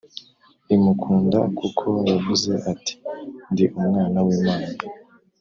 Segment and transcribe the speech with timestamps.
[0.75, 2.93] imukunda kuko yavuze ati
[3.51, 4.67] Ndi Umwana w Imana